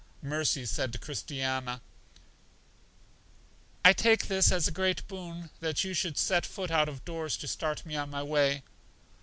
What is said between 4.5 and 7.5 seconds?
as a great boon that you should set foot out of doors to